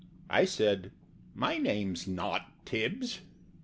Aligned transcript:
I 0.31 0.45
said 0.45 0.89
"My 1.35 1.59
name's 1.59 2.07
not 2.07 2.65
Tibbs." 2.65 3.19